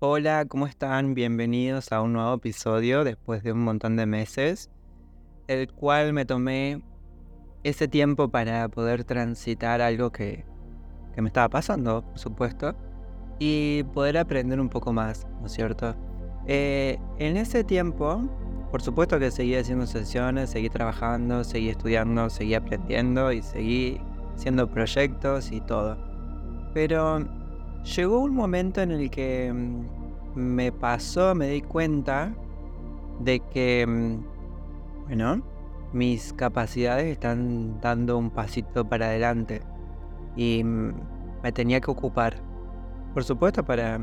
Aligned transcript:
Hola, 0.00 0.44
¿cómo 0.46 0.68
están? 0.68 1.14
Bienvenidos 1.14 1.90
a 1.90 2.00
un 2.00 2.12
nuevo 2.12 2.34
episodio 2.34 3.02
después 3.02 3.42
de 3.42 3.50
un 3.50 3.64
montón 3.64 3.96
de 3.96 4.06
meses, 4.06 4.70
el 5.48 5.72
cual 5.72 6.12
me 6.12 6.24
tomé 6.24 6.80
ese 7.64 7.88
tiempo 7.88 8.28
para 8.28 8.68
poder 8.68 9.02
transitar 9.02 9.80
algo 9.80 10.12
que, 10.12 10.44
que 11.16 11.20
me 11.20 11.26
estaba 11.26 11.48
pasando, 11.48 12.02
por 12.02 12.16
supuesto, 12.16 12.76
y 13.40 13.82
poder 13.92 14.18
aprender 14.18 14.60
un 14.60 14.68
poco 14.68 14.92
más, 14.92 15.26
¿no 15.40 15.46
es 15.46 15.52
cierto? 15.52 15.96
Eh, 16.46 17.00
en 17.18 17.36
ese 17.36 17.64
tiempo, 17.64 18.22
por 18.70 18.80
supuesto 18.80 19.18
que 19.18 19.32
seguí 19.32 19.56
haciendo 19.56 19.88
sesiones, 19.88 20.50
seguí 20.50 20.70
trabajando, 20.70 21.42
seguí 21.42 21.70
estudiando, 21.70 22.30
seguí 22.30 22.54
aprendiendo 22.54 23.32
y 23.32 23.42
seguí 23.42 24.00
haciendo 24.36 24.70
proyectos 24.70 25.50
y 25.50 25.60
todo. 25.60 25.98
Pero 26.72 27.26
llegó 27.84 28.20
un 28.20 28.34
momento 28.34 28.80
en 28.80 28.92
el 28.92 29.10
que 29.10 29.52
mm, 29.52 29.86
me 30.34 30.72
pasó, 30.72 31.34
me 31.34 31.48
di 31.48 31.62
cuenta 31.62 32.32
de 33.20 33.40
que, 33.40 33.86
mm, 33.86 35.06
bueno, 35.06 35.42
mis 35.92 36.32
capacidades 36.34 37.06
están 37.06 37.80
dando 37.80 38.18
un 38.18 38.30
pasito 38.30 38.88
para 38.88 39.06
adelante 39.06 39.62
y 40.36 40.62
mm, 40.62 40.92
me 41.42 41.52
tenía 41.52 41.80
que 41.80 41.90
ocupar. 41.90 42.36
Por 43.14 43.24
supuesto 43.24 43.64
para 43.64 43.98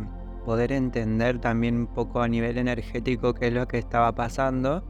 poder 0.45 0.71
entender 0.71 1.39
también 1.39 1.77
un 1.77 1.87
poco 1.87 2.21
a 2.21 2.27
nivel 2.27 2.57
energético 2.57 3.33
qué 3.33 3.47
es 3.47 3.53
lo 3.53 3.67
que 3.67 3.77
estaba 3.77 4.13
pasando, 4.13 4.83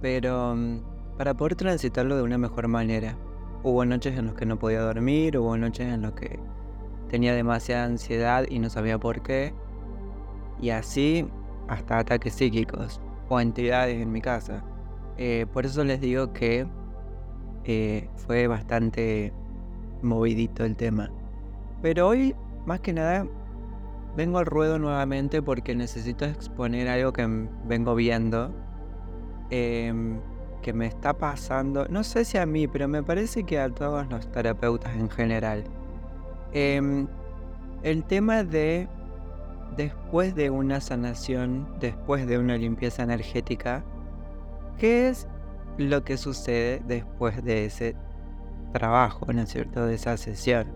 pero 0.00 0.56
para 1.16 1.34
poder 1.34 1.54
transitarlo 1.56 2.16
de 2.16 2.22
una 2.22 2.38
mejor 2.38 2.68
manera. 2.68 3.16
Hubo 3.62 3.84
noches 3.84 4.18
en 4.18 4.26
las 4.26 4.34
que 4.34 4.44
no 4.44 4.58
podía 4.58 4.80
dormir, 4.80 5.38
hubo 5.38 5.56
noches 5.56 5.86
en 5.86 6.02
las 6.02 6.12
que 6.12 6.38
tenía 7.14 7.32
demasiada 7.32 7.84
ansiedad 7.84 8.44
y 8.48 8.58
no 8.58 8.68
sabía 8.68 8.98
por 8.98 9.22
qué. 9.22 9.54
Y 10.60 10.70
así 10.70 11.24
hasta 11.68 11.98
ataques 11.98 12.34
psíquicos 12.34 13.00
o 13.28 13.38
entidades 13.38 14.02
en 14.02 14.10
mi 14.10 14.20
casa. 14.20 14.64
Eh, 15.16 15.46
por 15.52 15.64
eso 15.64 15.84
les 15.84 16.00
digo 16.00 16.32
que 16.32 16.66
eh, 17.62 18.10
fue 18.16 18.48
bastante 18.48 19.32
movidito 20.02 20.64
el 20.64 20.74
tema. 20.74 21.08
Pero 21.82 22.08
hoy, 22.08 22.34
más 22.66 22.80
que 22.80 22.92
nada, 22.92 23.28
vengo 24.16 24.38
al 24.38 24.46
ruedo 24.46 24.80
nuevamente 24.80 25.40
porque 25.40 25.76
necesito 25.76 26.24
exponer 26.24 26.88
algo 26.88 27.12
que 27.12 27.24
vengo 27.64 27.94
viendo. 27.94 28.52
Em, 29.50 30.18
que 30.62 30.72
me 30.72 30.86
está 30.86 31.16
pasando, 31.16 31.86
no 31.88 32.02
sé 32.02 32.24
si 32.24 32.38
a 32.38 32.46
mí, 32.46 32.66
pero 32.66 32.88
me 32.88 33.04
parece 33.04 33.44
que 33.44 33.60
a 33.60 33.68
todos 33.68 34.08
los 34.10 34.26
terapeutas 34.32 34.96
en 34.96 35.08
general. 35.10 35.62
Em, 36.54 37.08
el 37.82 38.04
tema 38.04 38.44
de 38.44 38.88
después 39.76 40.34
de 40.36 40.50
una 40.50 40.80
sanación, 40.80 41.66
después 41.80 42.26
de 42.26 42.38
una 42.38 42.56
limpieza 42.56 43.02
energética, 43.02 43.84
¿qué 44.78 45.08
es 45.08 45.26
lo 45.78 46.04
que 46.04 46.16
sucede 46.16 46.80
después 46.86 47.42
de 47.44 47.66
ese 47.66 47.96
trabajo, 48.72 49.32
¿no 49.32 49.44
cierto?, 49.46 49.84
de 49.84 49.94
esa 49.94 50.16
sesión. 50.16 50.66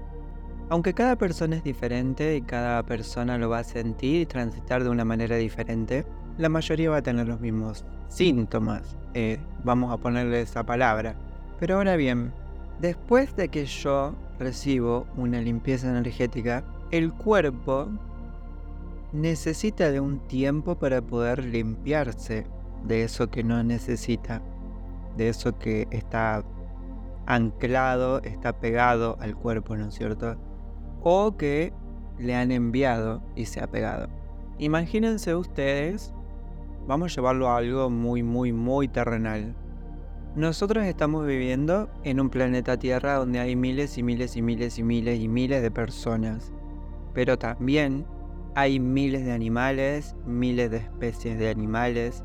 Aunque 0.69 0.95
cada 0.95 1.17
persona 1.17 1.57
es 1.57 1.65
diferente 1.65 2.37
y 2.37 2.43
cada 2.43 2.83
persona 2.83 3.39
lo 3.39 3.49
va 3.49 3.61
a 3.61 3.65
sentir 3.65 4.23
y 4.23 4.27
transitar 4.27 4.83
de 4.83 4.91
una 4.91 5.05
manera 5.05 5.37
diferente, 5.37 6.05
la 6.37 6.49
mayoría 6.49 6.91
va 6.91 6.99
a 6.99 7.03
tener 7.03 7.27
los 7.27 7.41
mismos 7.41 7.85
síntomas, 8.09 8.97
eh, 9.15 9.39
vamos 9.65 9.93
a 9.93 9.97
ponerle 9.97 10.41
esa 10.41 10.65
palabra. 10.65 11.15
Pero 11.59 11.77
ahora 11.77 11.97
bien, 11.97 12.33
después 12.81 13.35
de 13.37 13.49
que 13.49 13.65
yo 13.65 14.15
recibo 14.39 15.07
una 15.17 15.41
limpieza 15.41 15.89
energética, 15.91 16.65
el 16.91 17.13
cuerpo 17.13 17.89
necesita 19.13 19.91
de 19.91 20.01
un 20.01 20.21
tiempo 20.29 20.79
para 20.79 21.01
poder 21.03 21.45
limpiarse 21.45 22.47
de 22.85 23.03
eso 23.03 23.31
que 23.31 23.43
no 23.43 23.63
necesita, 23.63 24.43
de 25.17 25.29
eso 25.29 25.59
que 25.59 25.89
está 25.91 26.45
anclado, 27.27 28.23
está 28.23 28.59
pegado 28.59 29.17
al 29.21 29.37
cuerpo, 29.37 29.77
¿no 29.77 29.89
es 29.89 29.95
cierto? 29.95 30.37
O 31.03 31.37
que 31.37 31.73
le 32.19 32.35
han 32.35 32.53
enviado 32.53 33.23
y 33.37 33.47
se 33.47 33.61
ha 33.61 33.67
pegado. 33.67 34.09
Imagínense 34.59 35.35
ustedes, 35.35 36.13
vamos 36.87 37.13
a 37.13 37.15
llevarlo 37.15 37.49
a 37.49 37.59
algo 37.59 37.91
muy, 37.91 38.23
muy, 38.23 38.53
muy 38.53 38.89
terrenal. 38.89 39.55
Nosotros 40.39 40.85
estamos 40.85 41.27
viviendo 41.27 41.91
en 42.05 42.21
un 42.21 42.31
planeta 42.31 42.79
Tierra 42.79 43.15
donde 43.15 43.41
hay 43.41 43.57
miles 43.57 43.99
y 43.99 44.05
miles 44.05 44.37
y 44.37 44.43
miles 44.43 44.79
y 44.79 44.85
miles 44.85 45.19
y 45.19 45.27
miles 45.27 45.63
de 45.63 45.73
personas. 45.73 46.53
Pero 47.13 47.37
también 47.37 48.07
hay 48.55 48.79
miles 48.79 49.25
de 49.25 49.33
animales, 49.33 50.15
miles 50.27 50.71
de 50.71 50.77
especies 50.77 51.41
de 51.41 51.51
animales, 51.51 52.23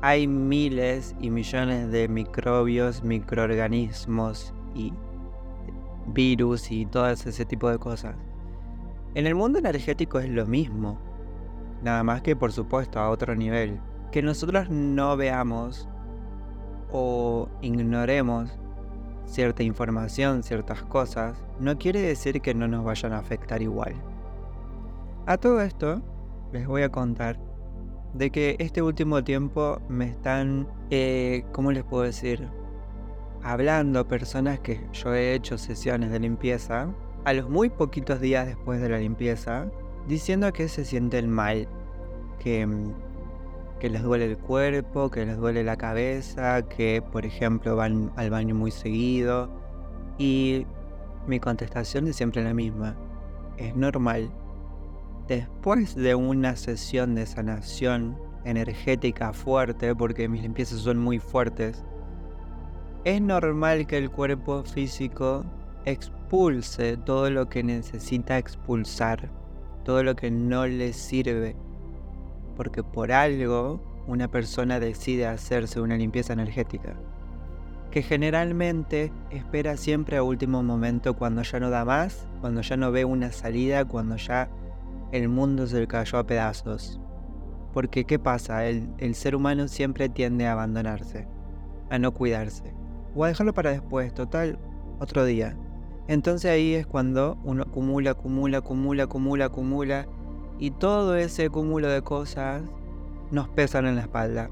hay 0.00 0.28
miles 0.28 1.16
y 1.18 1.30
millones 1.30 1.90
de 1.90 2.06
microbios, 2.06 3.02
microorganismos 3.02 4.54
y 4.76 4.92
virus 6.06 6.70
y 6.70 6.86
todo 6.86 7.10
ese 7.10 7.44
tipo 7.46 7.68
de 7.68 7.78
cosas. 7.78 8.14
En 9.16 9.26
el 9.26 9.34
mundo 9.34 9.58
energético 9.58 10.20
es 10.20 10.28
lo 10.28 10.46
mismo, 10.46 11.00
nada 11.82 12.04
más 12.04 12.22
que 12.22 12.36
por 12.36 12.52
supuesto 12.52 13.00
a 13.00 13.10
otro 13.10 13.34
nivel. 13.34 13.80
Que 14.12 14.22
nosotros 14.22 14.70
no 14.70 15.16
veamos 15.16 15.88
o 16.92 17.48
ignoremos 17.62 18.50
cierta 19.26 19.62
información, 19.62 20.42
ciertas 20.42 20.82
cosas, 20.82 21.36
no 21.60 21.78
quiere 21.78 22.00
decir 22.00 22.40
que 22.40 22.54
no 22.54 22.68
nos 22.68 22.84
vayan 22.84 23.12
a 23.12 23.18
afectar 23.18 23.62
igual. 23.62 23.94
A 25.26 25.36
todo 25.36 25.60
esto, 25.60 26.02
les 26.52 26.66
voy 26.66 26.82
a 26.82 26.90
contar 26.90 27.38
de 28.14 28.30
que 28.30 28.56
este 28.58 28.82
último 28.82 29.24
tiempo 29.24 29.80
me 29.88 30.08
están, 30.08 30.68
eh, 30.90 31.44
¿cómo 31.52 31.72
les 31.72 31.84
puedo 31.84 32.04
decir? 32.04 32.48
Hablando 33.42 34.08
personas 34.08 34.60
que 34.60 34.80
yo 34.92 35.14
he 35.14 35.34
hecho 35.34 35.58
sesiones 35.58 36.10
de 36.10 36.20
limpieza, 36.20 36.88
a 37.24 37.32
los 37.32 37.50
muy 37.50 37.68
poquitos 37.68 38.20
días 38.20 38.46
después 38.46 38.80
de 38.80 38.88
la 38.88 38.98
limpieza, 38.98 39.68
diciendo 40.06 40.52
que 40.52 40.68
se 40.68 40.84
sienten 40.84 41.28
mal, 41.28 41.68
que 42.38 42.66
mm, 42.66 42.94
que 43.78 43.90
les 43.90 44.02
duele 44.02 44.26
el 44.26 44.38
cuerpo, 44.38 45.10
que 45.10 45.26
les 45.26 45.36
duele 45.36 45.62
la 45.62 45.76
cabeza, 45.76 46.62
que 46.62 47.02
por 47.12 47.26
ejemplo 47.26 47.76
van 47.76 48.12
al 48.16 48.30
baño 48.30 48.54
muy 48.54 48.70
seguido. 48.70 49.50
Y 50.18 50.66
mi 51.26 51.40
contestación 51.40 52.08
es 52.08 52.16
siempre 52.16 52.42
la 52.42 52.54
misma. 52.54 52.96
Es 53.58 53.76
normal. 53.76 54.30
Después 55.28 55.94
de 55.94 56.14
una 56.14 56.56
sesión 56.56 57.14
de 57.14 57.26
sanación 57.26 58.16
energética 58.44 59.32
fuerte, 59.32 59.94
porque 59.94 60.28
mis 60.28 60.42
limpiezas 60.42 60.80
son 60.80 60.98
muy 60.98 61.18
fuertes, 61.18 61.84
es 63.04 63.20
normal 63.20 63.86
que 63.86 63.98
el 63.98 64.10
cuerpo 64.10 64.62
físico 64.62 65.44
expulse 65.84 66.96
todo 66.96 67.30
lo 67.30 67.48
que 67.48 67.62
necesita 67.62 68.38
expulsar, 68.38 69.30
todo 69.84 70.02
lo 70.02 70.16
que 70.16 70.30
no 70.30 70.66
le 70.66 70.92
sirve 70.92 71.56
porque 72.56 72.82
por 72.82 73.12
algo 73.12 73.80
una 74.06 74.28
persona 74.28 74.80
decide 74.80 75.26
hacerse 75.26 75.80
una 75.80 75.96
limpieza 75.96 76.32
energética, 76.32 76.94
que 77.90 78.02
generalmente 78.02 79.12
espera 79.30 79.76
siempre 79.76 80.16
a 80.16 80.22
último 80.22 80.62
momento 80.62 81.14
cuando 81.14 81.42
ya 81.42 81.60
no 81.60 81.70
da 81.70 81.84
más, 81.84 82.26
cuando 82.40 82.60
ya 82.60 82.76
no 82.76 82.92
ve 82.92 83.04
una 83.04 83.32
salida, 83.32 83.84
cuando 83.84 84.16
ya 84.16 84.48
el 85.12 85.28
mundo 85.28 85.66
se 85.66 85.80
le 85.80 85.86
cayó 85.86 86.18
a 86.18 86.26
pedazos. 86.26 87.00
Porque 87.72 88.04
¿qué 88.04 88.18
pasa? 88.18 88.66
El, 88.66 89.14
ser 89.14 89.36
humano 89.36 89.68
siempre 89.68 90.08
tiende 90.08 90.46
a 90.46 90.52
abandonarse, 90.52 91.26
a 91.90 91.98
no 91.98 92.12
cuidarse, 92.12 92.72
o 93.14 93.24
a 93.24 93.28
dejarlo 93.28 93.52
para 93.52 93.70
después, 93.70 94.14
total, 94.14 94.58
otro 94.98 95.24
día. 95.24 95.56
Entonces 96.08 96.50
ahí 96.50 96.74
es 96.74 96.86
cuando 96.86 97.36
uno 97.44 97.64
acumula, 97.64 98.12
acumula, 98.12 98.58
acumula, 98.58 99.04
acumula, 99.04 99.44
acumula 99.46 100.06
y 100.58 100.70
todo 100.70 101.16
ese 101.16 101.50
cúmulo 101.50 101.88
de 101.88 102.02
cosas 102.02 102.62
nos 103.30 103.48
pesan 103.48 103.86
en 103.86 103.96
la 103.96 104.02
espalda. 104.02 104.50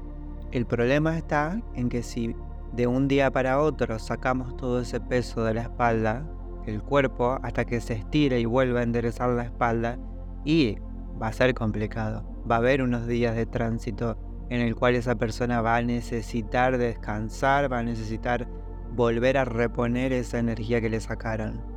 El 0.51 0.65
problema 0.65 1.17
está 1.17 1.61
en 1.73 1.89
que 1.89 2.03
si 2.03 2.35
de 2.73 2.87
un 2.87 3.07
día 3.07 3.31
para 3.31 3.59
otro 3.61 3.99
sacamos 3.99 4.55
todo 4.57 4.81
ese 4.81 4.99
peso 4.99 5.43
de 5.43 5.53
la 5.53 5.61
espalda, 5.63 6.25
el 6.65 6.81
cuerpo, 6.81 7.39
hasta 7.43 7.65
que 7.65 7.79
se 7.79 7.93
estire 7.93 8.39
y 8.39 8.45
vuelva 8.45 8.79
a 8.79 8.83
enderezar 8.83 9.29
la 9.29 9.43
espalda, 9.43 9.97
y 10.43 10.77
va 11.21 11.27
a 11.27 11.33
ser 11.33 11.53
complicado. 11.53 12.23
Va 12.49 12.55
a 12.55 12.59
haber 12.59 12.81
unos 12.81 13.07
días 13.07 13.35
de 13.35 13.45
tránsito 13.45 14.17
en 14.49 14.61
el 14.61 14.75
cual 14.75 14.95
esa 14.95 15.15
persona 15.15 15.61
va 15.61 15.77
a 15.77 15.81
necesitar 15.81 16.77
descansar, 16.77 17.71
va 17.71 17.79
a 17.79 17.83
necesitar 17.83 18.47
volver 18.95 19.37
a 19.37 19.45
reponer 19.45 20.13
esa 20.13 20.39
energía 20.39 20.81
que 20.81 20.89
le 20.89 20.99
sacaron. 20.99 21.74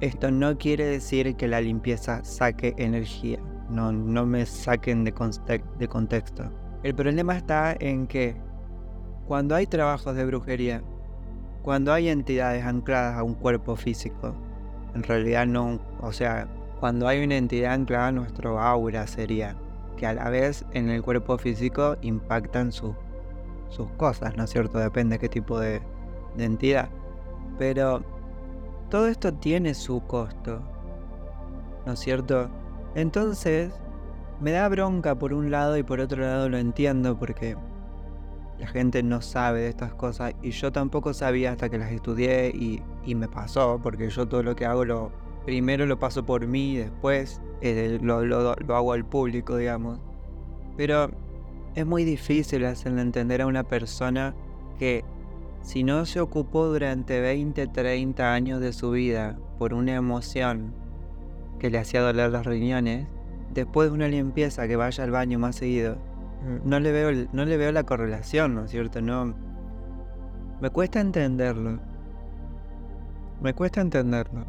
Esto 0.00 0.30
no 0.30 0.56
quiere 0.56 0.86
decir 0.86 1.36
que 1.36 1.46
la 1.46 1.60
limpieza 1.60 2.24
saque 2.24 2.74
energía. 2.78 3.38
No, 3.68 3.92
no 3.92 4.24
me 4.24 4.46
saquen 4.46 5.04
de, 5.04 5.12
contexto. 5.12 6.50
El 6.82 6.94
problema 6.94 7.36
está 7.36 7.76
en 7.78 8.06
que 8.06 8.34
cuando 9.26 9.54
hay 9.54 9.66
trabajos 9.66 10.16
de 10.16 10.24
brujería, 10.24 10.82
cuando 11.62 11.92
hay 11.92 12.08
entidades 12.08 12.64
ancladas 12.64 13.18
a 13.18 13.22
un 13.22 13.34
cuerpo 13.34 13.76
físico, 13.76 14.34
en 14.94 15.02
realidad 15.02 15.46
no, 15.46 15.78
o 16.00 16.12
sea, 16.12 16.48
cuando 16.80 17.06
hay 17.06 17.22
una 17.22 17.36
entidad 17.36 17.74
anclada 17.74 18.08
en 18.08 18.14
nuestro 18.14 18.58
aura 18.58 19.06
sería, 19.06 19.54
que 19.98 20.06
a 20.06 20.14
la 20.14 20.30
vez 20.30 20.64
en 20.72 20.88
el 20.88 21.02
cuerpo 21.02 21.36
físico 21.36 21.98
impactan 22.00 22.72
sus 22.72 22.94
cosas, 23.98 24.34
¿no 24.34 24.44
es 24.44 24.50
cierto? 24.50 24.78
Depende 24.78 25.16
de 25.16 25.18
qué 25.18 25.28
tipo 25.28 25.60
de, 25.60 25.82
de 26.38 26.44
entidad. 26.44 26.88
Pero 27.58 28.02
todo 28.90 29.06
esto 29.06 29.32
tiene 29.32 29.72
su 29.74 30.02
costo, 30.02 30.60
¿no 31.86 31.92
es 31.92 32.00
cierto? 32.00 32.50
Entonces, 32.94 33.72
me 34.40 34.50
da 34.50 34.68
bronca 34.68 35.18
por 35.18 35.32
un 35.32 35.50
lado 35.50 35.76
y 35.76 35.82
por 35.82 36.00
otro 36.00 36.22
lado 36.22 36.48
lo 36.48 36.58
entiendo 36.58 37.18
porque 37.18 37.56
la 38.58 38.66
gente 38.66 39.02
no 39.02 39.22
sabe 39.22 39.60
de 39.60 39.68
estas 39.68 39.94
cosas 39.94 40.34
y 40.42 40.50
yo 40.50 40.72
tampoco 40.72 41.14
sabía 41.14 41.52
hasta 41.52 41.70
que 41.70 41.78
las 41.78 41.92
estudié 41.92 42.48
y, 42.48 42.82
me 43.14 43.28
pasó, 43.28 43.80
porque 43.82 44.10
yo 44.10 44.28
todo 44.28 44.42
lo 44.42 44.54
que 44.54 44.66
hago 44.66 44.84
lo 44.84 45.10
primero 45.44 45.86
lo 45.86 45.98
paso 45.98 46.24
por 46.24 46.46
mí, 46.46 46.76
después 46.76 47.40
eh, 47.60 47.98
lo, 48.02 48.24
lo, 48.24 48.54
hago 48.74 48.92
al 48.92 49.04
público, 49.04 49.56
digamos. 49.56 49.98
Pero 50.76 51.10
es 51.74 51.86
muy 51.86 52.04
difícil 52.04 52.64
hacerle 52.64 53.02
entender 53.02 53.42
a 53.42 53.46
una 53.46 53.64
persona 53.64 54.34
que 54.78 55.04
si 55.62 55.84
no 55.84 56.06
se 56.06 56.20
ocupó 56.20 56.66
durante 56.66 57.20
20, 57.20 57.66
30 57.66 58.32
años 58.32 58.60
de 58.60 58.72
su 58.72 58.90
vida 58.90 59.38
por 59.58 59.74
una 59.74 59.94
emoción 59.94 60.74
que 61.58 61.70
le 61.70 61.78
hacía 61.78 62.00
doler 62.00 62.30
los 62.30 62.46
riñones, 62.46 63.06
después 63.52 63.90
de 63.90 63.94
una 63.94 64.08
limpieza 64.08 64.66
que 64.66 64.76
vaya 64.76 65.04
al 65.04 65.10
baño 65.10 65.38
más 65.38 65.56
seguido, 65.56 65.98
no 66.64 66.80
le 66.80 66.92
veo, 66.92 67.28
no 67.32 67.44
le 67.44 67.56
veo 67.56 67.70
la 67.72 67.84
correlación, 67.84 68.54
¿no 68.54 68.64
es 68.64 68.70
cierto? 68.70 69.02
No. 69.02 69.34
Me 70.60 70.70
cuesta 70.70 71.00
entenderlo. 71.00 71.78
Me 73.42 73.54
cuesta 73.54 73.80
entenderlo. 73.80 74.44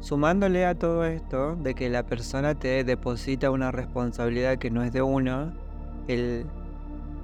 Sumándole 0.00 0.66
a 0.66 0.74
todo 0.74 1.04
esto 1.04 1.54
de 1.54 1.74
que 1.74 1.88
la 1.88 2.04
persona 2.04 2.56
te 2.56 2.82
deposita 2.82 3.52
una 3.52 3.70
responsabilidad 3.70 4.58
que 4.58 4.70
no 4.70 4.82
es 4.82 4.92
de 4.92 5.02
uno, 5.02 5.52
el 6.08 6.46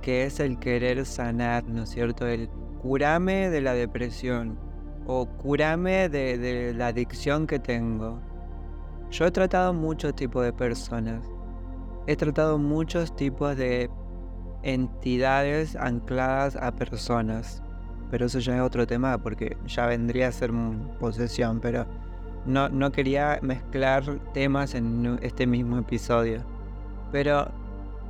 que 0.01 0.25
es 0.25 0.41
el 0.41 0.59
querer 0.59 1.05
sanar, 1.05 1.65
¿no 1.65 1.85
es 1.85 1.91
cierto? 1.91 2.27
El 2.27 2.49
curame 2.83 3.51
de 3.51 3.61
la 3.61 3.75
depresión 3.75 4.59
o 5.07 5.27
curame 5.27 6.09
de, 6.09 6.75
la 6.75 6.89
adicción 6.89 7.47
que 7.47 7.59
tengo. 7.59 8.21
Yo 9.11 9.27
he 9.27 9.31
tratado 9.31 9.73
muchos 9.73 10.15
tipos 10.15 10.45
de 10.45 10.53
personas 10.53 11.25
he 12.09 12.17
tratado 12.17 12.57
muchos 12.57 13.15
tipos 13.15 13.55
de 13.59 13.91
entidades 14.63 15.77
ancladas 15.77 16.57
a 16.57 16.73
personas. 16.73 17.63
Pero 18.11 18.25
eso 18.25 18.39
ya 18.39 18.57
es 18.57 18.63
otro 18.63 18.87
tema 18.87 19.19
porque 19.19 19.59
ya 19.67 19.85
vendría 19.85 20.29
a 20.29 20.33
ser 20.33 20.51
posesión, 20.99 21.61
pero 21.61 21.85
no, 22.47 22.71
no 22.71 22.91
quería 22.93 23.39
mezclar 23.43 24.05
temas 24.33 24.75
en 24.75 25.19
este 25.21 25.47
mismo 25.47 25.77
episodio. 25.77 26.41
Pero 27.13 27.51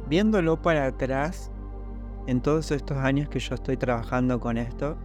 viéndolo 0.09 0.63
para 0.63 0.87
atrás, 0.87 1.51
en 2.29 2.43
todos 2.43 2.71
estos 2.73 2.99
años 2.99 3.31
que 3.31 3.39
yo 3.39 3.55
estoy 3.55 3.79
trabajando 3.79 4.39
con 4.39 4.59
esto, 4.59 4.99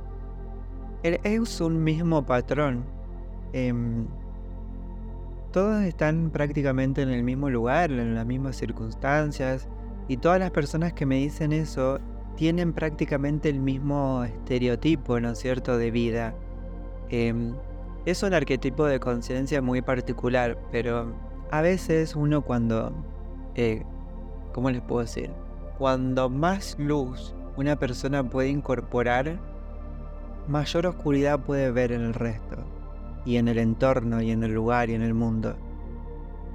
es 1.03 1.61
un 1.61 1.81
mismo 1.81 2.25
patrón. 2.25 2.83
Em, 3.53 4.07
todos 5.53 5.83
están 5.83 6.31
prácticamente 6.31 7.01
en 7.01 7.09
el 7.09 7.23
mismo 7.23 7.49
lugar, 7.49 7.91
en 7.91 8.13
las 8.13 8.25
mismas 8.25 8.57
circunstancias, 8.57 9.69
y 10.09 10.17
todas 10.17 10.37
las 10.37 10.51
personas 10.51 10.91
que 10.91 11.05
me 11.05 11.15
dicen 11.15 11.53
eso 11.53 11.99
tienen 12.35 12.73
prácticamente 12.73 13.47
el 13.47 13.59
mismo 13.61 14.25
estereotipo, 14.25 15.17
¿no 15.21 15.29
es 15.29 15.39
cierto?, 15.39 15.77
de 15.77 15.91
vida. 15.91 16.35
Em, 17.09 17.55
es 18.05 18.21
un 18.21 18.33
arquetipo 18.33 18.83
de 18.83 18.99
conciencia 18.99 19.61
muy 19.61 19.81
particular, 19.81 20.57
pero 20.73 21.13
a 21.51 21.61
veces 21.61 22.17
uno 22.17 22.41
cuando, 22.41 22.91
eh, 23.55 23.83
¿cómo 24.51 24.69
les 24.71 24.81
puedo 24.81 25.03
decir? 25.03 25.42
Cuando 25.83 26.29
más 26.29 26.77
luz 26.79 27.35
una 27.57 27.75
persona 27.75 28.23
puede 28.23 28.47
incorporar, 28.47 29.37
mayor 30.47 30.85
oscuridad 30.85 31.41
puede 31.41 31.71
ver 31.71 31.91
en 31.91 31.99
el 31.99 32.13
resto 32.13 32.55
y 33.25 33.35
en 33.35 33.49
el 33.49 33.57
entorno 33.57 34.21
y 34.21 34.31
en 34.31 34.43
el 34.43 34.53
lugar 34.53 34.89
y 34.89 34.93
en 34.93 35.01
el 35.01 35.13
mundo. 35.13 35.57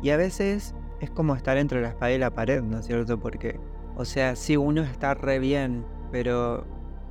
Y 0.03 0.09
a 0.09 0.17
veces 0.17 0.75
es 1.03 1.11
como 1.11 1.35
estar 1.37 1.59
entre 1.59 1.83
la 1.83 1.89
espada 1.89 2.13
y 2.13 2.17
la 2.17 2.31
pared, 2.31 2.63
¿no 2.63 2.79
es 2.79 2.87
cierto? 2.87 3.21
Porque, 3.21 3.61
o 3.97 4.07
sea, 4.07 4.35
sí 4.35 4.57
uno 4.57 4.81
está 4.81 5.13
re 5.13 5.39
bien, 5.39 5.85
pero 6.11 6.65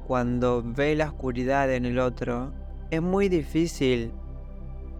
cuando 0.08 0.64
ve 0.66 0.96
la 0.96 1.10
oscuridad 1.10 1.72
en 1.72 1.86
el 1.86 2.00
otro, 2.00 2.52
es 2.90 3.04
muy 3.04 3.30
difícil 3.30 4.12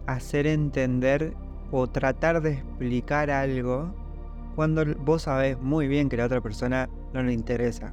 hacer 0.06 0.46
entender 0.46 1.34
o 1.72 1.88
tratar 1.88 2.42
de 2.42 2.52
explicar 2.52 3.28
algo 3.32 3.92
cuando 4.54 4.84
vos 5.04 5.22
sabés 5.22 5.60
muy 5.60 5.88
bien 5.88 6.08
que 6.08 6.16
la 6.16 6.26
otra 6.26 6.40
persona 6.40 6.88
no 7.12 7.22
le 7.22 7.32
interesa. 7.32 7.92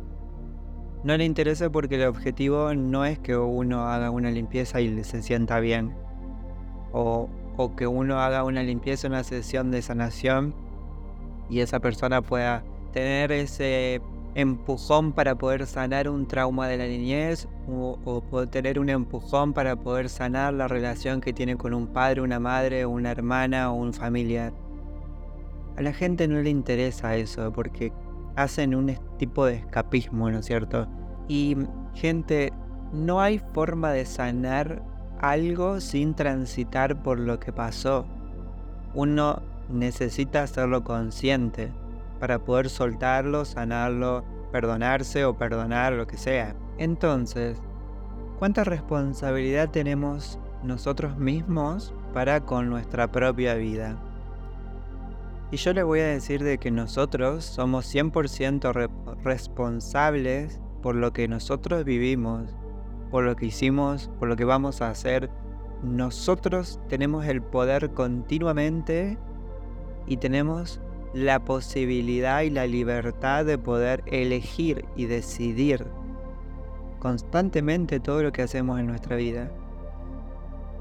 No 1.04 1.16
le 1.16 1.26
interesa 1.26 1.70
porque 1.70 1.96
el 1.96 2.08
objetivo 2.08 2.74
no 2.74 3.06
es 3.06 3.20
que 3.20 3.38
uno 3.38 3.88
haga 3.88 4.10
una 4.10 4.32
limpieza 4.32 4.82
y 4.82 5.04
se 5.04 5.22
sienta 5.22 5.60
bien 5.60 5.94
o, 6.96 7.30
que 7.78 7.88
uno 7.88 8.20
haga 8.20 8.44
una 8.44 8.64
limpieza, 8.64 9.08
una 9.08 9.24
sesión 9.24 9.72
de 9.72 9.82
sanación 9.82 10.54
y 11.50 11.60
esa 11.60 11.80
persona 11.80 12.22
pueda 12.22 12.64
tener 12.92 13.32
ese 13.32 14.02
empujón 14.34 15.14
para 15.14 15.36
poder 15.36 15.66
sanar 15.68 16.10
un 16.10 16.28
trauma 16.28 16.68
de 16.68 16.78
la 16.78 16.88
niñez 16.88 17.48
o, 17.70 17.98
o, 18.06 18.48
tener 18.48 18.80
un 18.80 18.90
empujón 18.90 19.54
para 19.54 19.76
poder 19.76 20.10
sanar 20.10 20.54
la 20.54 20.68
relación 20.68 21.22
que 21.22 21.34
tiene 21.34 21.56
con 21.56 21.74
un 21.74 21.88
padre, 21.88 22.22
una 22.22 22.40
madre, 22.40 22.86
una 22.86 23.12
hermana 23.12 23.72
o 23.72 23.76
un 23.76 23.94
familiar. 23.94 24.54
A 25.78 25.82
la 25.82 25.94
gente 25.94 26.28
no 26.28 26.42
le 26.42 26.50
interesa 26.50 27.16
eso 27.16 27.52
porque 27.52 27.92
hacen 28.36 28.76
un 28.76 28.96
tipo 29.18 29.46
de 29.46 29.56
escapismo, 29.56 30.30
¿no 30.30 30.40
es 30.40 30.46
cierto? 30.46 30.88
Y 31.28 31.58
gente, 31.94 32.52
no 32.92 33.22
hay 33.22 33.40
forma 33.54 33.92
de 33.92 34.06
sanar 34.06 34.84
algo 35.20 35.80
sin 35.80 36.14
transitar 36.14 37.02
por 37.02 37.20
lo 37.20 37.40
que 37.40 37.52
pasó. 37.52 38.06
Uno 38.94 39.42
necesita 39.70 40.44
hacerlo 40.44 40.84
consciente 40.84 41.72
para 42.20 42.40
poder 42.40 42.70
soltarlo, 42.70 43.46
sanarlo, 43.46 44.24
perdonarse 44.52 45.26
o 45.26 45.38
perdonar 45.38 45.94
lo 45.94 46.08
que 46.08 46.18
sea. 46.18 46.56
Entonces, 46.78 47.62
¿cuánta 48.40 48.64
responsabilidad 48.64 49.70
tenemos 49.70 50.40
nosotros 50.64 51.18
mismos 51.18 51.94
para 52.14 52.42
con 52.42 52.70
nuestra 52.70 53.12
propia 53.12 53.56
vida? 53.56 53.98
Y 55.52 55.58
yo 55.58 55.74
le 55.74 55.84
voy 55.84 56.00
a 56.00 56.08
decir 56.08 56.44
de 56.44 56.58
que 56.58 56.72
nosotros 56.72 57.46
somos 57.46 57.94
100% 57.94 58.90
responsables 59.24 60.60
por 60.82 60.96
lo 60.96 61.14
que 61.14 61.28
nosotros 61.28 61.86
vivimos 61.86 62.56
por 63.16 63.24
lo 63.24 63.36
que 63.38 63.46
hicimos, 63.46 64.10
por 64.20 64.28
lo 64.28 64.36
que 64.36 64.46
vamos 64.46 64.82
a 64.82 64.90
hacer. 64.90 65.30
Nosotros 65.84 66.82
tenemos 66.90 67.26
el 67.26 67.42
poder 67.42 67.92
continuamente 67.92 69.18
y 70.06 70.18
tenemos 70.18 70.82
la 71.14 71.44
posibilidad 71.46 72.42
y 72.42 72.50
la 72.50 72.68
libertad 72.68 73.46
de 73.46 73.58
poder 73.58 74.04
elegir 74.08 74.84
y 74.98 75.06
decidir 75.06 75.88
constantemente 77.00 78.00
todo 78.02 78.22
lo 78.22 78.34
que 78.34 78.42
hacemos 78.42 78.80
en 78.80 78.88
nuestra 78.88 79.16
vida. 79.16 79.50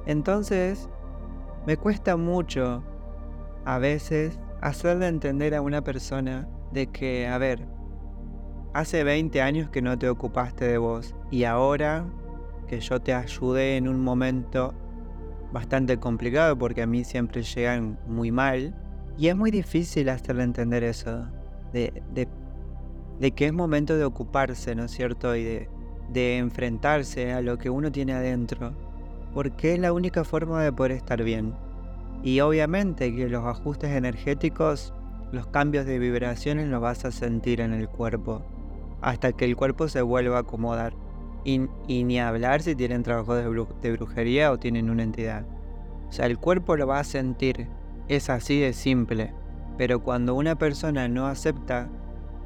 Entonces, 0.07 0.89
me 1.67 1.77
cuesta 1.77 2.17
mucho 2.17 2.83
a 3.65 3.79
veces 3.79 4.41
hacerle 4.61 5.09
entender 5.09 5.55
a 5.55 5.63
una 5.63 5.83
persona 5.83 6.49
de 6.73 6.87
que, 6.89 7.27
a 7.27 7.39
ver, 7.39 7.67
Hace 8.75 9.05
20 9.05 9.41
años 9.41 9.71
que 9.71 9.83
no 9.83 9.97
te 9.97 10.09
ocupaste 10.09 10.65
de 10.65 10.79
vos 10.79 11.15
y 11.31 11.45
ahora 11.45 12.05
que 12.67 12.81
yo 12.81 13.01
te 13.01 13.15
ayudé 13.15 13.77
en 13.77 13.87
un 13.87 14.03
momento 14.03 14.75
bastante 15.53 15.99
complicado 15.99 16.59
porque 16.59 16.83
a 16.83 16.87
mí 16.89 17.05
siempre 17.05 17.43
llegan 17.43 18.01
muy 18.09 18.33
mal 18.33 18.75
y 19.17 19.29
es 19.29 19.37
muy 19.37 19.53
difícil 19.53 20.09
hacerle 20.09 20.43
entender 20.43 20.83
eso, 20.83 21.29
de, 21.73 22.03
de, 22.13 23.31
que 23.31 23.47
es 23.47 23.53
momento 23.53 23.97
de 23.97 24.05
ocuparse, 24.05 24.75
¿no 24.75 24.87
es 24.87 24.91
cierto? 24.91 25.37
Y 25.37 25.45
de, 25.45 25.69
de 26.13 26.39
enfrentarse 26.39 27.33
a 27.33 27.43
lo 27.43 27.59
que 27.59 27.71
uno 27.71 27.93
tiene 27.93 28.15
adentro, 28.15 28.73
porque 29.33 29.75
es 29.75 29.79
la 29.79 29.93
única 29.93 30.25
forma 30.25 30.65
de 30.65 30.73
poder 30.73 30.91
estar 30.91 31.23
bien. 31.23 31.55
Y 32.25 32.41
obviamente 32.41 33.15
que 33.15 33.29
los 33.29 33.45
ajustes 33.45 33.91
energéticos, 33.91 34.95
los 35.31 35.47
cambios 35.47 35.85
de 35.85 35.99
vibraciones 35.99 36.69
los 36.69 36.81
vas 36.81 37.05
a 37.05 37.13
sentir 37.13 37.61
en 37.61 37.75
el 37.75 37.87
cuerpo 37.89 38.43
hasta 39.03 39.33
que 39.33 39.45
el 39.45 39.55
cuerpo 39.55 39.87
se 39.89 40.01
vuelva 40.01 40.39
a 40.39 40.41
acomodar. 40.41 40.95
Y, 41.45 41.59
ni 41.87 42.19
hablar 42.19 42.63
si 42.63 42.75
tienen 42.75 43.03
trabajo 43.03 43.35
de, 43.35 43.93
brujería 43.93 44.51
o 44.51 44.59
tienen 44.59 44.89
una 44.89 45.03
entidad. 45.03 45.45
O 46.09 46.13
sea, 46.13 46.25
el 46.25 46.39
cuerpo 46.39 46.75
lo 46.77 46.87
va 46.87 47.01
a 47.01 47.05
sentir. 47.05 47.69
Es 48.09 48.31
así 48.31 48.59
de 48.59 48.73
simple. 48.73 49.35
Pero 49.77 50.03
cuando 50.03 50.35
una 50.35 50.57
persona 50.57 51.07
no 51.07 51.27
acepta 51.27 51.91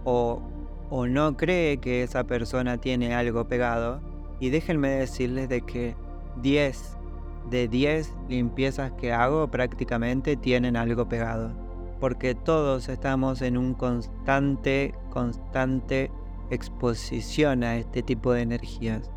o, 0.02 0.42
o 0.90 1.06
no 1.06 1.36
cree 1.36 1.78
que 1.78 2.02
esa 2.02 2.24
persona 2.24 2.78
tiene 2.78 3.14
algo 3.14 3.46
pegado, 3.46 4.00
y 4.40 4.50
déjenme 4.50 4.88
decirles 4.88 5.48
de 5.48 5.60
que 5.60 5.94
10 6.42 6.97
de 7.50 7.68
10 7.68 8.14
limpiezas 8.28 8.92
que 8.92 9.12
hago 9.12 9.50
prácticamente 9.50 10.36
tienen 10.36 10.76
algo 10.76 11.08
pegado. 11.08 11.52
Porque 12.00 12.34
todos 12.34 12.88
estamos 12.88 13.42
en 13.42 13.56
un 13.56 13.74
constante, 13.74 14.94
constante 15.10 16.10
exposición 16.50 17.64
a 17.64 17.76
este 17.76 18.02
tipo 18.02 18.32
de 18.32 18.42
energías. 18.42 19.10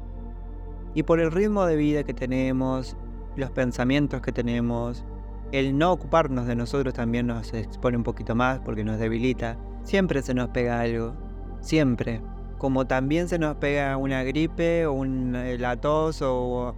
Y 0.93 1.03
por 1.03 1.19
el 1.19 1.31
ritmo 1.31 1.65
de 1.65 1.75
vida 1.75 2.03
que 2.03 2.13
tenemos, 2.13 2.97
los 3.35 3.51
pensamientos 3.51 4.21
que 4.21 4.31
tenemos, 4.31 5.05
el 5.51 5.77
no 5.77 5.91
ocuparnos 5.91 6.47
de 6.47 6.55
nosotros 6.55 6.93
también 6.93 7.27
nos 7.27 7.53
expone 7.53 7.97
un 7.97 8.03
poquito 8.03 8.35
más 8.35 8.59
porque 8.59 8.83
nos 8.83 8.99
debilita. 8.99 9.57
Siempre 9.83 10.21
se 10.21 10.33
nos 10.33 10.49
pega 10.49 10.81
algo, 10.81 11.13
siempre. 11.61 12.21
Como 12.57 12.85
también 12.87 13.27
se 13.27 13.39
nos 13.39 13.55
pega 13.55 13.97
una 13.97 14.23
gripe, 14.23 14.87
un, 14.87 15.35
eh, 15.35 15.57
la 15.57 15.79
tos 15.79 16.21
o 16.21 16.75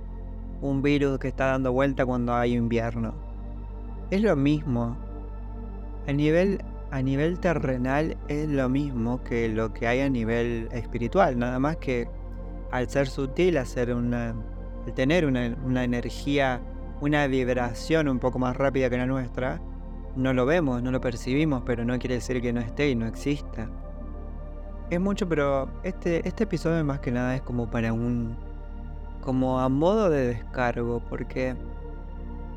un 0.63 0.81
virus 0.81 1.19
que 1.19 1.27
está 1.27 1.47
dando 1.47 1.73
vuelta 1.73 2.05
cuando 2.05 2.33
hay 2.33 2.55
invierno. 2.55 3.13
Es 4.09 4.21
lo 4.21 4.35
mismo. 4.35 4.97
A 6.07 6.13
nivel, 6.13 6.61
a 6.89 7.01
nivel 7.01 7.39
terrenal 7.39 8.17
es 8.29 8.47
lo 8.47 8.69
mismo 8.69 9.21
que 9.23 9.49
lo 9.49 9.73
que 9.73 9.87
hay 9.87 9.99
a 9.99 10.09
nivel 10.09 10.69
espiritual, 10.71 11.37
nada 11.37 11.59
más 11.59 11.77
que 11.77 12.07
al 12.71 12.89
ser 12.89 13.07
sutil, 13.07 13.59
una, 13.95 14.35
al 14.85 14.93
tener 14.93 15.25
una, 15.25 15.55
una 15.65 15.83
energía, 15.83 16.61
una 17.01 17.27
vibración 17.27 18.07
un 18.07 18.19
poco 18.19 18.39
más 18.39 18.55
rápida 18.55 18.89
que 18.89 18.97
la 18.97 19.05
nuestra, 19.05 19.61
no 20.15 20.31
lo 20.33 20.45
vemos, 20.45 20.81
no 20.81 20.91
lo 20.91 21.01
percibimos, 21.01 21.63
pero 21.65 21.83
no 21.83 21.97
quiere 21.99 22.15
decir 22.15 22.41
que 22.41 22.53
no 22.53 22.61
esté 22.61 22.89
y 22.89 22.95
no 22.95 23.05
exista. 23.05 23.69
Es 24.89 24.99
mucho, 24.99 25.27
pero 25.27 25.69
este, 25.83 26.27
este 26.27 26.45
episodio 26.45 26.83
más 26.85 26.99
que 26.99 27.11
nada 27.11 27.35
es 27.35 27.41
como 27.41 27.69
para 27.69 27.91
un, 27.93 28.37
como 29.23 29.59
a 29.59 29.69
modo 29.69 30.09
de 30.09 30.27
descargo, 30.27 31.01
porque 31.09 31.55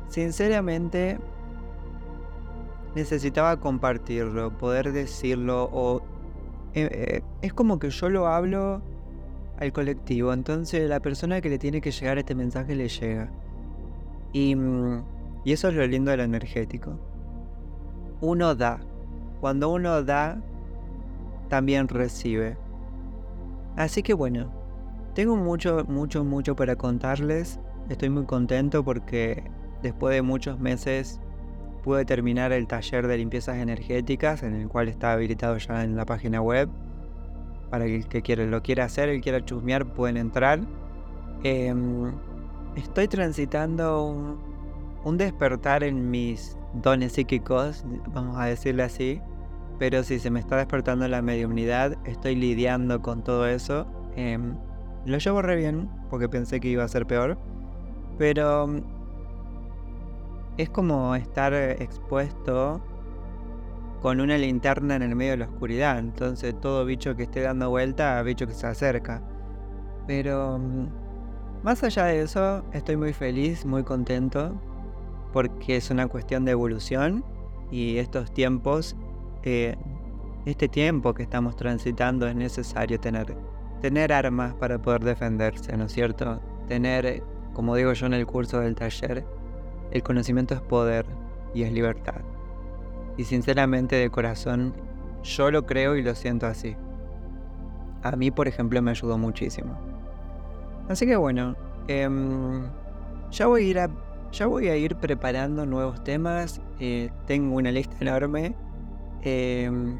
sinceramente 0.09 1.17
necesitaba 2.95 3.57
compartirlo, 3.57 4.57
poder 4.57 4.91
decirlo, 4.91 5.69
o 5.71 6.01
eh, 6.73 6.89
eh, 6.91 7.21
es 7.41 7.53
como 7.53 7.79
que 7.79 7.89
yo 7.89 8.09
lo 8.09 8.27
hablo 8.27 8.81
al 9.59 9.71
colectivo, 9.71 10.33
entonces 10.33 10.89
la 10.89 10.99
persona 10.99 11.41
que 11.41 11.49
le 11.49 11.57
tiene 11.57 11.81
que 11.81 11.91
llegar 11.91 12.17
este 12.17 12.35
mensaje 12.35 12.75
le 12.75 12.89
llega. 12.89 13.29
Y, 14.33 14.55
mm, 14.55 15.03
y 15.45 15.53
eso 15.53 15.69
es 15.69 15.75
lo 15.75 15.87
lindo 15.87 16.11
del 16.11 16.19
energético. 16.19 16.99
Uno 18.21 18.55
da. 18.55 18.79
Cuando 19.39 19.69
uno 19.69 20.03
da, 20.03 20.41
también 21.47 21.87
recibe. 21.87 22.57
Así 23.75 24.01
que 24.01 24.13
bueno, 24.13 24.51
tengo 25.17 25.35
mucho, 25.35 25.83
mucho, 25.87 26.23
mucho 26.23 26.55
para 26.55 26.75
contarles. 26.75 27.59
Estoy 27.89 28.11
muy 28.11 28.25
contento 28.25 28.83
porque 28.83 29.49
después 29.81 30.13
de 30.13 30.21
muchos 30.21 30.59
meses 30.59 31.19
pude 31.83 32.05
terminar 32.05 32.51
el 32.51 32.67
taller 32.67 33.07
de 33.07 33.17
limpiezas 33.17 33.57
energéticas 33.57 34.43
en 34.43 34.53
el 34.53 34.67
cual 34.67 34.89
está 34.89 35.13
habilitado 35.13 35.57
ya 35.57 35.83
en 35.83 35.95
la 35.95 36.05
página 36.05 36.39
web. 36.39 36.69
Para 37.71 37.85
el 37.85 38.07
que 38.07 38.21
quiera, 38.21 38.45
lo 38.45 38.61
quiera 38.61 38.85
hacer, 38.85 39.09
el 39.09 39.21
quiera 39.21 39.43
chusmear, 39.43 39.91
pueden 39.91 40.17
entrar. 40.17 40.59
Em, 41.41 42.11
estoy 42.75 43.07
transitando 43.07 44.03
un, 45.03 45.17
despertar 45.17 45.83
en 45.83 46.11
mis 46.11 46.59
dones 46.75 47.13
psíquicos, 47.13 47.83
vamos 48.13 48.37
a 48.37 48.45
decirle 48.45 48.83
así. 48.83 49.19
Pero 49.79 50.03
si 50.03 50.19
se 50.19 50.29
me 50.29 50.39
está 50.39 50.57
despertando 50.57 51.07
la 51.07 51.23
mediunidad, 51.23 51.97
estoy 52.05 52.35
lidiando 52.35 53.01
con 53.01 53.23
todo 53.23 53.47
eso. 53.47 53.87
Eh, 54.15 54.37
lo 55.07 55.17
llevo 55.17 55.41
re 55.41 55.55
bien, 55.55 55.89
porque 56.09 56.29
pensé 56.29 56.59
que 56.59 56.67
iba 56.67 56.83
a 56.83 56.87
ser 56.87 57.05
peor. 57.07 57.37
Pero 58.17 58.67
mm, 58.67 58.81
es 60.57 60.69
como 60.69 61.15
estar 61.15 61.53
expuesto 61.53 62.81
con 64.01 64.19
una 64.21 64.37
linterna 64.37 64.95
en 64.95 65.01
el 65.01 65.15
medio 65.15 65.31
de 65.31 65.37
la 65.37 65.45
oscuridad. 65.45 65.99
Entonces 65.99 66.59
todo 66.59 66.85
bicho 66.85 67.15
que 67.15 67.23
esté 67.23 67.41
dando 67.41 67.69
vuelta, 67.69 68.21
bicho 68.21 68.47
que 68.47 68.53
se 68.53 68.67
acerca. 68.67 69.21
Pero 70.07 70.59
mm, 70.59 70.87
más 71.63 71.83
allá 71.83 72.05
de 72.05 72.21
eso, 72.21 72.63
estoy 72.73 72.97
muy 72.97 73.13
feliz, 73.13 73.65
muy 73.65 73.83
contento, 73.83 74.59
porque 75.33 75.77
es 75.77 75.89
una 75.89 76.07
cuestión 76.07 76.45
de 76.45 76.51
evolución 76.51 77.23
y 77.71 77.97
estos 77.97 78.31
tiempos, 78.33 78.95
eh, 79.43 79.75
este 80.45 80.67
tiempo 80.67 81.13
que 81.13 81.23
estamos 81.23 81.55
transitando 81.55 82.27
es 82.27 82.35
necesario 82.35 82.99
tener 82.99 83.35
tener 83.81 84.13
armas 84.13 84.53
para 84.55 84.79
poder 84.79 85.03
defenderse, 85.03 85.75
¿no 85.77 85.85
es 85.85 85.91
cierto? 85.91 86.39
Tener, 86.67 87.23
como 87.53 87.75
digo 87.75 87.93
yo 87.93 88.05
en 88.05 88.13
el 88.13 88.25
curso 88.25 88.59
del 88.59 88.75
taller, 88.75 89.25
el 89.91 90.03
conocimiento 90.03 90.53
es 90.53 90.61
poder 90.61 91.05
y 91.53 91.63
es 91.63 91.71
libertad. 91.71 92.21
Y 93.17 93.23
sinceramente 93.23 93.95
de 93.95 94.09
corazón, 94.09 94.73
yo 95.23 95.51
lo 95.51 95.65
creo 95.65 95.95
y 95.95 96.03
lo 96.03 96.13
siento 96.15 96.45
así. 96.45 96.75
A 98.03 98.15
mí, 98.15 98.31
por 98.31 98.47
ejemplo, 98.47 98.81
me 98.81 98.91
ayudó 98.91 99.17
muchísimo. 99.17 99.77
Así 100.87 101.05
que 101.05 101.15
bueno, 101.15 101.55
em, 101.87 102.63
ya, 103.31 103.47
voy 103.47 103.63
a 103.63 103.67
ir 103.67 103.89
ya 104.31 104.45
voy 104.45 104.67
a 104.67 104.77
ir 104.77 104.95
preparando 104.95 105.65
nuevos 105.65 106.03
temas. 106.03 106.61
Eh, 106.79 107.09
tengo 107.25 107.55
una 107.55 107.71
lista 107.71 107.95
enorme. 107.99 108.55
Em, 109.23 109.99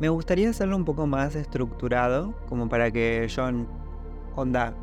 me 0.00 0.08
gustaría 0.08 0.50
hacerlo 0.50 0.76
un 0.76 0.84
poco 0.84 1.06
más 1.06 1.34
estructurado, 1.34 2.34
como 2.48 2.68
para 2.68 2.90
que 2.90 3.28
John, 3.34 3.66
onda, 4.36 4.74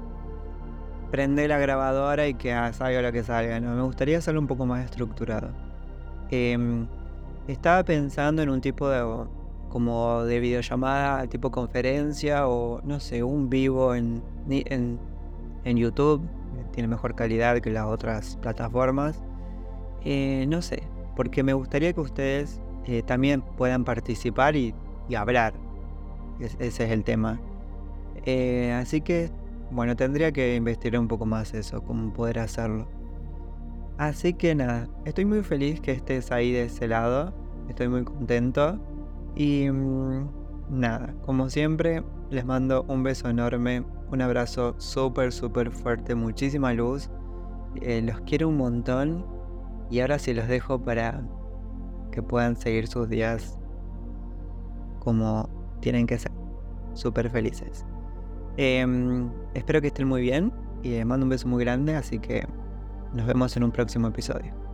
prende 1.12 1.48
la 1.48 1.58
grabadora 1.58 2.28
y 2.28 2.34
que 2.34 2.52
salga 2.74 3.02
lo 3.02 3.12
que 3.12 3.24
salga, 3.24 3.60
¿no? 3.60 3.76
Me 3.76 3.84
gustaría 3.84 4.18
hacerlo 4.18 4.42
un 4.42 4.48
poco 4.48 4.66
más 4.66 4.84
estructurado. 4.84 5.50
Em, 6.30 6.88
estaba 7.48 7.84
pensando 7.84 8.42
en 8.42 8.50
un 8.50 8.62
tipo 8.62 8.90
de 8.90 9.26
como 9.70 10.24
de 10.24 10.40
videollamada, 10.40 11.28
tipo 11.28 11.52
conferencia 11.52 12.48
o 12.48 12.82
no 12.84 13.00
sé, 13.00 13.24
un 13.24 13.50
vivo 13.50 13.94
en, 13.94 14.24
en, 14.50 15.00
en 15.64 15.78
YouTube. 15.78 16.22
Tiene 16.72 16.88
mejor 16.88 17.16
calidad 17.16 17.60
que 17.60 17.70
las 17.70 17.86
otras 17.86 18.38
plataformas. 18.42 19.22
Eh, 20.04 20.46
no 20.48 20.62
sé, 20.62 20.84
porque 21.16 21.44
me 21.44 21.54
gustaría 21.54 21.94
que 21.94 22.00
ustedes 22.00 22.62
eh, 22.86 23.04
también 23.04 23.42
puedan 23.42 23.84
participar 23.84 24.56
y 24.56 24.74
y 25.10 25.16
hablar. 25.16 25.54
ese 26.40 26.68
es 26.68 26.80
el 26.92 27.04
tema. 27.04 27.40
Eh, 28.26 28.72
así 28.74 29.02
que, 29.02 29.30
bueno, 29.72 29.96
tendría 29.96 30.32
que 30.32 30.56
investigar 30.56 31.00
un 31.00 31.08
poco 31.08 31.26
más 31.26 31.54
eso, 31.54 31.84
cómo 31.84 32.14
poder 32.14 32.40
hacerlo. 32.40 32.88
Así 33.98 34.34
que 34.34 34.56
nada, 34.56 34.90
estoy 35.06 35.26
muy 35.26 35.42
feliz 35.44 35.80
que 35.80 35.92
estés 35.92 36.32
ahí 36.32 36.52
de 36.52 36.64
ese 36.64 36.88
lado. 36.88 37.34
Estoy 37.70 37.88
muy 37.88 38.04
contento. 38.04 38.80
Y 39.36 39.70
mm, 39.70 40.30
nada, 40.70 41.16
como 41.26 41.50
siempre, 41.50 42.04
les 42.30 42.46
mando 42.46 42.84
un 42.88 43.04
beso 43.04 43.30
enorme, 43.30 43.86
un 44.12 44.22
abrazo 44.22 44.76
súper, 44.80 45.32
súper 45.32 45.72
fuerte, 45.72 46.16
muchísima 46.16 46.74
luz. 46.74 47.10
Eh, 47.82 48.02
los 48.02 48.22
quiero 48.22 48.50
un 48.50 48.58
montón. 48.58 49.26
Y 49.90 50.00
ahora 50.00 50.18
sí 50.20 50.34
los 50.34 50.48
dejo 50.48 50.82
para 50.82 51.22
que 52.12 52.24
puedan 52.24 52.56
seguir 52.56 52.88
sus 52.88 53.08
días 53.08 53.60
como 55.06 55.48
tienen 55.80 56.06
que 56.08 56.20
ser. 56.20 56.32
Súper 56.94 57.30
felices. 57.30 57.86
Em, 58.58 59.30
espero 59.54 59.80
que 59.80 59.88
estén 59.88 60.08
muy 60.08 60.22
bien 60.22 60.52
y 60.84 60.90
les 60.90 61.06
mando 61.06 61.26
un 61.26 61.30
beso 61.30 61.48
muy 61.48 61.64
grande, 61.64 61.96
así 61.96 62.20
que 62.20 62.46
nos 63.14 63.26
vemos 63.26 63.56
en 63.56 63.64
un 63.64 63.72
próximo 63.72 64.08
episodio. 64.10 64.65